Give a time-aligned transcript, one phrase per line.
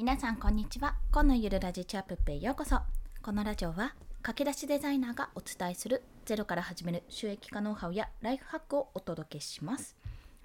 [0.00, 2.80] 皆さんこんにちは今のゆるラジチャップペへようこそ
[3.20, 9.94] このラジオは駆け出しデザイナーがお伝えするゼロから始める収益化ノウハウやライフハックをお届けします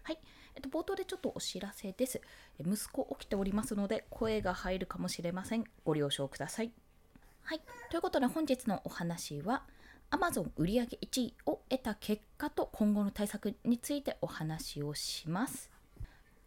[0.04, 0.18] はい
[0.56, 2.22] えっと、冒頭でちょっとお知らせです。
[2.60, 5.66] 息子起きておりますので、声が入るかもしれません。
[5.84, 6.72] ご了承ください。
[7.44, 7.62] はい。
[7.90, 9.64] ということで、本日のお話は、
[10.12, 15.75] Amazon 売上1位を得た結果と今後の対策についてお話をします。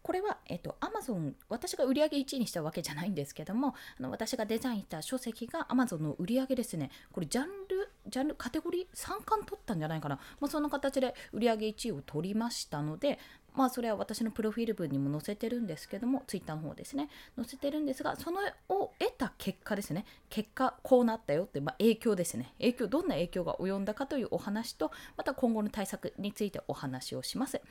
[0.01, 10.19] これは、えっと、Amazon、私が売り上げ1位にしたわけじゃないんですけども、あの私がデザインした書籍が Amazon の売り上げですね、これジャンル、ジャンル、カテゴリー3冠取ったんじゃないかな。
[10.39, 13.19] まあ、そんな形で売り上げ1位を取りましたので、
[13.55, 27.61] まあそれは私のプロフィール文にも載せてるんですけども、ツイッターの方ですね、載せてるんですが、そのを得た結果ですね、結果こうなったよって、まあ、影響ですね、影響、どんな影響が及んだかというお話と、また今後の対策についてお話をします。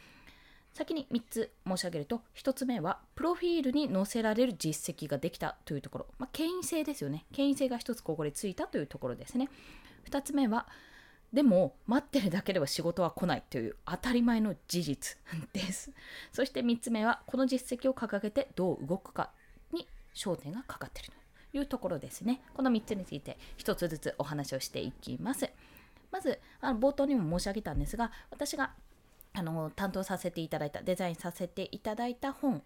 [0.78, 7.24] 先に3つ申し上げると1つ目はプロフィールに載せられる実績ができたというところ、まあ、権威性ですよね。
[7.32, 9.48] 権威性が1つここでついたというところですね。
[10.08, 10.68] 2つ目は
[11.32, 15.18] でも待ってるだけでは仕事は来ないという当たり前の事実
[15.52, 15.90] です。
[16.30, 19.32] そして3つ目はこの実績を掲げてどう動くか
[19.72, 21.10] に焦点がかかっている
[21.50, 22.40] というところですね。
[22.54, 25.50] この3つについて1つずつお話をしていきます。
[26.12, 28.70] まずあの冒頭にも申し上げたんですが私が
[29.38, 32.62] あの担当させていただいたデザインさせていただいた本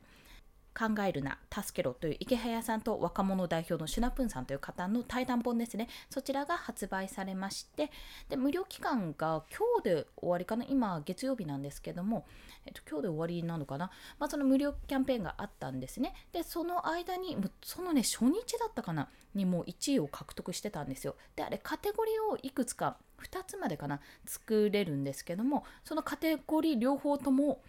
[0.75, 5.89] 考えるな、助けろという池早さんと若者代表のシュナプンさんという方の対談本ですね。
[6.11, 7.91] そちらが発売されまして、
[8.29, 12.27] で無料期間が今日で終わりかな、今月曜日なんですけども、
[12.67, 16.15] えっと、今日で終わりなのかな、まあ、その無料キャンペーンがあったんですね。
[16.33, 21.17] で、その間に、そのね、初日だったかな、にもう1位を獲得してたんですよ。
[21.37, 27.63] で、あれ、カテゴリーをいくつか、2つまでかな、作れるんですけども、そのカテゴリー両方とも、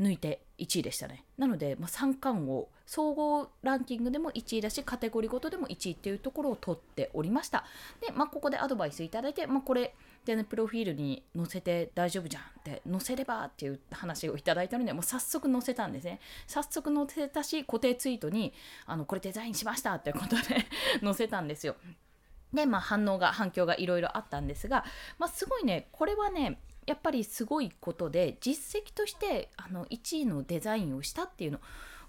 [0.00, 1.24] 抜いて1位でしたね。
[1.36, 7.64] なので、まあ、三冠王、総合ランキングでも1位だし、カテゴリーごとでも1位っていうところを取っておりました。
[8.00, 16.20] で、まあ、ここでアドバイスいただいて、まあ、これ、で、ね、プロフィールに載せて大丈夫じゃんって、載せればっていう話をいただいたので、もう早速載せたんですね。
[16.46, 18.52] 早速載せたし、固定ツイートに、
[18.86, 20.66] あの、これデザインしましたってことで
[21.02, 21.76] 載せたんですよ。
[22.52, 24.84] で、まあ、反応が、反響がいろいろあったんですが、
[25.18, 31.60] まあ、すごいね、これはね、やっぱりすごいことで実績としてあの1位のデザインをしたっていうの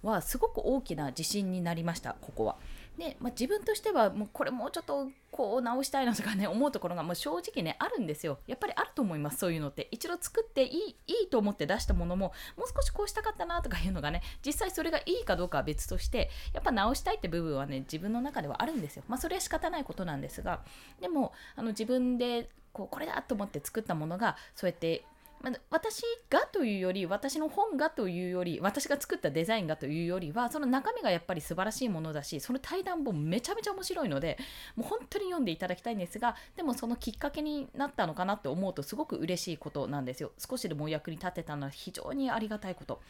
[0.03, 2.55] はすごく大きな自信になりましたここは。
[2.99, 8.39] で、まあ、自分としてはもうこれもうちょっとこう直したいなとかね思うところがもう正直ねあるんですよ。
[8.45, 9.87] やっぱりあると思いますそういうのって。
[9.89, 19.03] 一度作っていいいいと思って出したものももう少しこうしたかったなとかいうのがね実際それがいいかどうかは別としてやっぱ直したいって部分はね自分の中ではあるんですよ。
[19.07, 20.61] まあそれは仕方ないことなんですが
[20.99, 25.05] でもあの自分でこうこれだと思って作ったものがそうやって
[25.41, 34.37] ま、私がというより私の本がというより私が作ったデザインがというよりはその中身がやっぱり素晴らしいものだしその対談もめちゃめちゃ面白いので
[34.75, 40.31] もう本当に読んでいただきたいんですがでもそのきっかけになったのかなって思うとすごく嬉しいことなんですよ。
[40.37, 43.01] 少しでもお役に立てたのは非常にありがたいこと。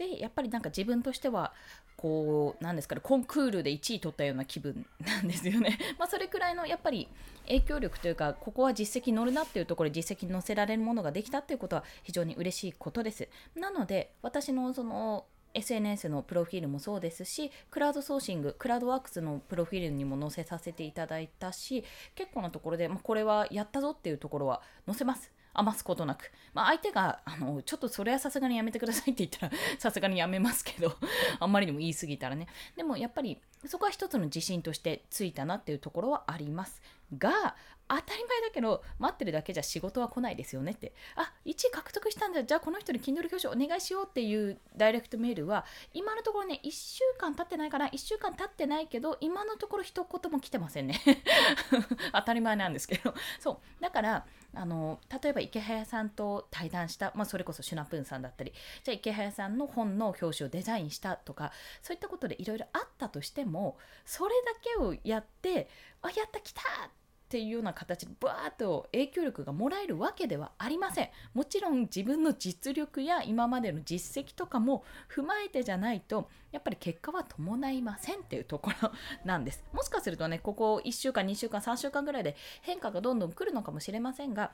[0.00, 1.52] でやっぱりなんか自分としては
[1.98, 5.78] こうなんですかねコンクールで1位取ったような気分なんですよね。
[6.00, 7.06] ま、それくらいのやっぱり
[7.46, 13.28] 影響力というかここは実績乗るなっていうところ実績に載せられるものができたっていうことは非常に嬉しいことです。
[13.54, 21.84] なので私のその SNS のプロフィールもそうですし、クラウドソーシング、クラウドワークスのプロフィールにも載せさせていただいたし、
[22.14, 25.32] 結構なところで、まあ、これはやったぞっていうところは載せます。
[25.54, 26.30] 余すことなく。
[26.54, 30.96] まあ、相手が、あの、ちょっとそれはさすがにやめてくださいって言ったら、 さすがにやめますけど、
[31.40, 32.46] あんまりにも言い過ぎたらね。
[32.76, 36.80] でもやっぱり、そこは一つの自信としてついたなっていうところはあります。
[37.16, 37.56] が、
[37.88, 40.92] 当たり前だけど、待ってるだけじゃ仕事は来ないですよねって。
[41.16, 41.99] あ、1位獲得
[42.30, 42.44] んだ。
[42.44, 47.88] じゃあこの人に Kindle 表彰お願いしようっていうダイレクトメールは、今のところね、1週間経ってないかな。
[47.88, 51.00] 1週間経ってないけど、今のところ一言も来てませんね。
[52.12, 53.14] 当たり前なんですけど。
[53.38, 53.82] そう。
[53.82, 58.52] だから、あの、例えば池早さんと対談した、まあそれこそシュナプーンさんだったり、
[58.82, 61.52] じゃあ池早さんの本の表紙をデザインしたとか、
[61.82, 65.68] そういったことでいろいろあったとしても、それだけをやって、
[66.02, 66.62] あ、やった来た
[67.30, 71.10] っていうような形でバーッと影響力がもらえるわけではありません。
[71.32, 78.90] もちろん自分の実力や今までの実績とかも踏まえてじゃないとやっぱり結果は伴いませんっていうところ
[79.24, 79.62] なんです。
[79.72, 84.50] もしかするとね、ここ1週間、2週間、3週間ぐらいで変化がどんどん来るのかもしれませんが、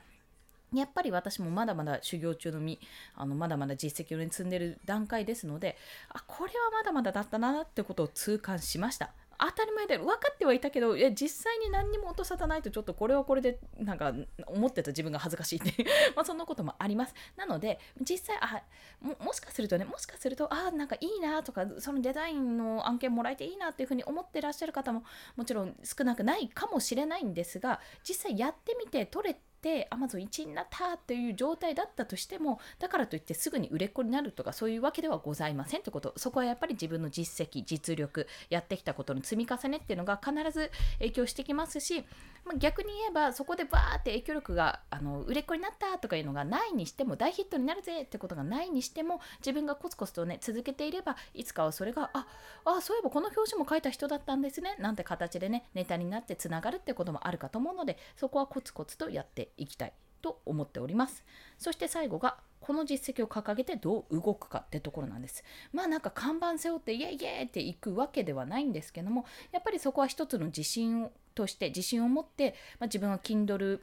[0.71, 2.79] やっぱり私もまだまだ修行中の身、
[3.15, 5.77] あのまだまだ実績を、積んでる段階ですので、
[6.09, 9.13] あ、これはまだまだだったなってことを痛感しました。
[9.39, 14.13] 当たり前で分かってはいたけどいや実際に何にも音沙汰ないとちょっとこれはこれでなんか
[14.47, 15.85] 思ってた自分が恥ずかしいって。
[16.15, 17.13] まあそんなこともあります。
[17.35, 18.63] なので実際あ
[18.99, 25.03] ももしかするとねもしかするとあなんかいいなとかそのデザインの案件もらえていいなっていうふうに思ってらっしゃる方も
[25.35, 36.13] もちろん少なくないかもしれないんですが実際やってみて取れてて Amazon 1位になったという状態だったとしてもだからといってすぐに売れっ子になるとかそういうわけではございませんということ。
[36.15, 42.05] そこはやっぱり自分の実績実力やってきたことの積み重ねっていうのが必ず影響してきますし、
[42.45, 52.25] まあ、逆に言えばそこでバーって影響力があの売れっ子になったとかいうのがないにしても大ヒットになるぜってことがないにしても自分がコツコツとね続けていればいつかはそれがあ
[52.65, 61.23] あそういえばこの表紙も書いた人だったんですねなんて形でねネタになってつながるってこともあるかと思うのでそこはコツコツとやっていきたいと思っております。
[61.57, 65.43] そして最後がこの実績を掲げてどう動くかってところなんです。
[65.71, 73.79] まあなんか看板背負ってイエイイエイっていくわけではないんですけどもやっぱりそこは一つの自信として自信を持って、まあ、自分は Kindle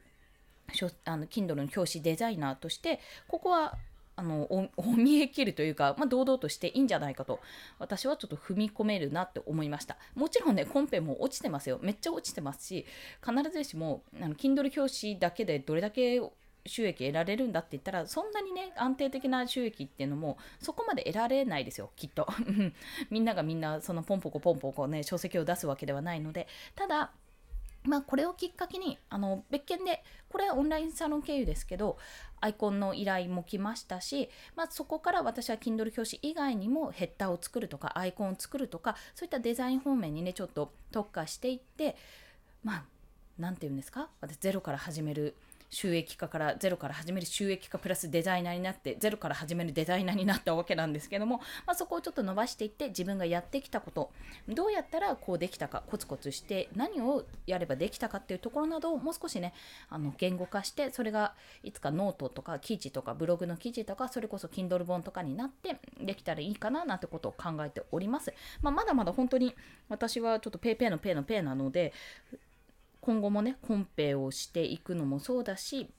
[1.04, 3.76] あの Kindle の表紙デザイナーとしてここは
[4.16, 4.44] あの
[4.76, 7.40] お見え切るというか、まあ、堂々としていいんじゃないかと
[7.78, 9.96] 私はちょっと踏み込めるなって思いました。
[10.14, 11.78] もちろんねコンペも落ちてますよ。
[11.82, 12.86] めっちゃ落ちてますし
[13.24, 16.20] 必ずしもあの Kindle 表紙だけでどれだけ
[16.66, 22.26] 収益得られるんだって言ったらそんなにね安定的な収益っていうのもそこまで得られないですよきっと。
[23.10, 26.46] みんながみんなそのポンポコポンポコね書籍を出すわけではないので。
[26.74, 27.12] ただ
[27.84, 31.98] まあ、これをきっかけにあの別件でこれはオンラインサロン経由ですけど
[32.40, 41.96] アイコンの依頼も来ましたし、まあ、そこから私は Kindle 表紙以外にもヘッダーを作るとかアイコンを作るとかそういったデザイン方面にねちょっと特化していって
[42.62, 42.84] まあ
[43.38, 44.08] 何て言うんですか？
[44.20, 45.34] 私ゼロから始める
[45.74, 54.12] 収益化からゼロから始める収益化プラスデザイナーになってゼロから始めるデザイナーになったわけなんですけども、まあ、そこをちょっと伸ばしていって自分がやってきたこと
[54.48, 59.52] どうやったらこうできたかコツコツして何をやればできたかっていうところなどをもう少しね
[59.90, 61.34] あの言語化してそれが
[61.64, 68.32] いつかノートとか記事とかブログの記事とかそれこそ Kindle 本とかになってできたらいいかななんてことを考えております、
[68.62, 69.52] まあ、まだまだ本当に
[69.88, 71.92] 私はちょっと PayPay の Pay の Pay なので
[73.04, 75.90] 今後もねコンペをしていくのもそうだし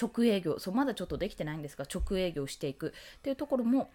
[0.00, 3.90] 直営業そうまだちょっとできてないんですが直営業していくっていうところも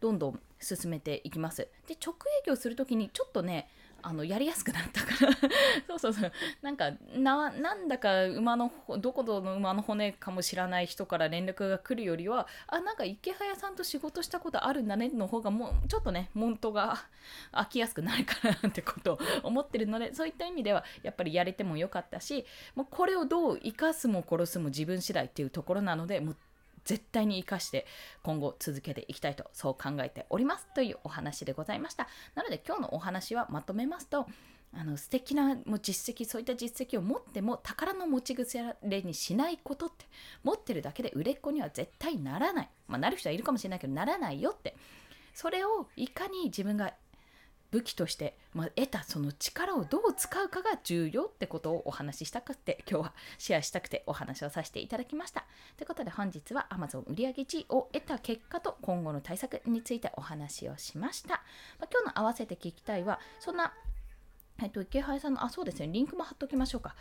[0.00, 1.68] どんどん進めていきます。
[1.86, 2.14] で直
[2.44, 3.68] 営業する時にちょっとね
[4.02, 5.32] あのやりやすくなったから。
[5.88, 6.32] そうそうそう。
[6.62, 16.98] なんかななんだか馬のどこの馬の骨かもしれない人から連絡が来るよりはあなんか池早さんと仕事したことあるんだねの方がもうちょっとねモントが
[17.52, 22.44] 飽きやすくなるからなってことを思ってるのでそういった意味ではやっぱりやれてもよかったし
[22.74, 26.36] もうこれをどう生かすも殺すも自分次第っていうところなのでもう
[26.84, 27.86] 絶対に生かして
[28.22, 32.08] 今後続けていきたいとそう考えておりますというお話でございました。
[32.34, 34.26] なので今日のお話はまとめますと
[34.72, 40.06] あの素敵なもう実績そういった実績を持っても宝の持ち腐れにしないことって
[40.44, 44.76] 持ってるだけで売れっ子には絶対ならない、まあ、なる人はいるかもしれないけどならないよって。
[45.32, 46.92] それをいかに自分が
[47.70, 55.44] 武器として、まあ、得たその力をどう使うかが重要ってことをお話ししたくて今日はシェアしたくてお話をさせていただきました。
[55.76, 61.42] ということで本日は Amazon 売上1位を得た結果と今後の対策についてお話をしました。
[61.78, 63.72] まあ、今日の合わせて聞きたいはそんな
[64.62, 66.94] えっと、池原さんの、あ、そうですね、リンクも貼っときましょうか。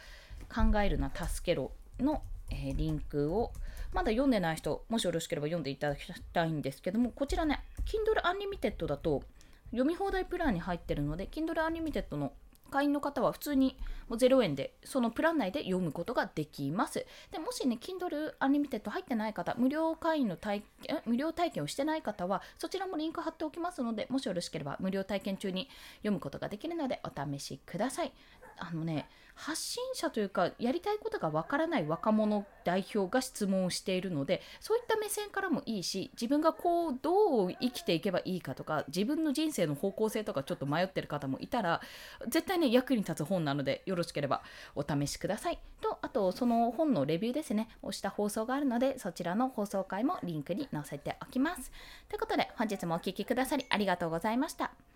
[0.47, 3.51] 考えるな、助けろの、え、リンクを、
[3.91, 6.01] まだ読んでない人、もしよろしければ読んでいただき
[6.33, 9.23] たいんですけども、こちらね、Kindle Unlimited だと、
[9.71, 12.33] 読み放題プランに入ってるので Kindle Unlimited の
[12.69, 13.77] 会員の方は普通に
[14.07, 17.05] もう0円でそのプラン内で読むことができます。
[17.31, 28.13] でもしね、Kindle Unlimited 入ってない方、無料会員の体験無料体験をしてない方は、そちらもリンク貼っておきますので、もしよろしければ無料体験中に読むことができるのでお試しください。
[28.57, 29.07] あのね、
[29.39, 41.79] 発信者というかやりたいことがわからない若者代表が質問をしているのでそういった目線からもいいし自分がこうどう生きていけばいいかとか自分の人生の方向性とかちょっと迷ってる方もいたら
[42.27, 44.41] 絶対ね役に立つ本なのでよろしければ
[44.75, 45.59] お試しください。
[45.79, 47.69] とあとその本のレビューですね。
[47.81, 51.71] をした放送があるのでそちらの放送回もリンクに載せておきます。
[52.09, 54.88] ということで本日もお聴きくださりありがとうございました。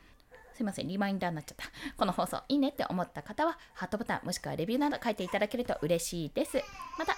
[0.53, 1.65] すいません、リマインダーになっちゃった。
[1.97, 6.61] この放送いいねって思った方は、ハートボタンもしくはレビューなど書いていただけると嬉しいです。
[6.97, 7.15] また、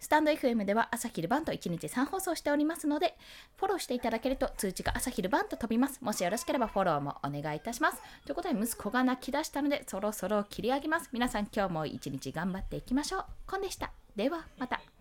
[0.00, 3.16] スタンド FM では朝昼晩と1日3放送しておりますので、
[3.56, 6.02] フォローしていただけると通知が朝昼晩と飛びます。
[6.02, 8.02] もしよろしければフォローもお願いいたします。
[8.24, 11.08] ということで、息子が泣き出したので、そろそろ切り上げます。
[11.12, 13.24] 皆さん今日も一日頑張っていきましょう。
[13.46, 13.92] コンでした。
[14.16, 14.97] では、また。